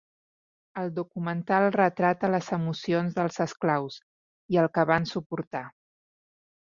[0.83, 4.01] El documental retrata les emocions dels esclaus
[4.57, 5.63] i el que van suportar.